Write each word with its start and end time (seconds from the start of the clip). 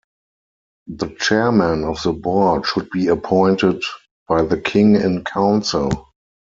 The 0.87 1.15
Chairman 1.19 1.83
of 1.83 2.01
the 2.01 2.11
board 2.11 2.65
should 2.65 2.89
be 2.89 3.09
appointed 3.09 3.83
by 4.27 4.41
the 4.41 4.57
King 4.59 4.95
in 4.95 5.23
Council. 5.23 6.09